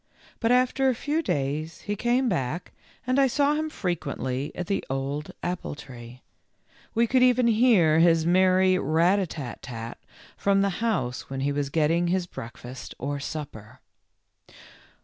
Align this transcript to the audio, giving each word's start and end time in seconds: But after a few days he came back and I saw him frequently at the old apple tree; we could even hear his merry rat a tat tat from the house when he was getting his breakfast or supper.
But 0.39 0.51
after 0.51 0.89
a 0.89 0.95
few 0.95 1.21
days 1.21 1.81
he 1.81 1.95
came 1.95 2.27
back 2.27 2.71
and 3.05 3.19
I 3.19 3.27
saw 3.27 3.53
him 3.53 3.69
frequently 3.69 4.51
at 4.55 4.65
the 4.65 4.83
old 4.89 5.29
apple 5.43 5.75
tree; 5.75 6.23
we 6.95 7.05
could 7.05 7.21
even 7.21 7.45
hear 7.45 7.99
his 7.99 8.25
merry 8.25 8.79
rat 8.79 9.19
a 9.19 9.27
tat 9.27 9.61
tat 9.61 9.99
from 10.35 10.63
the 10.63 10.69
house 10.81 11.29
when 11.29 11.41
he 11.41 11.51
was 11.51 11.69
getting 11.69 12.07
his 12.07 12.25
breakfast 12.25 12.95
or 12.97 13.19
supper. 13.19 13.79